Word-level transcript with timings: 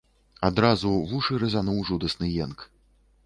Адразу 0.47 0.93
вушы 1.11 1.37
рэзнуў 1.45 1.77
жудасны 1.89 2.27
енк. 2.49 2.59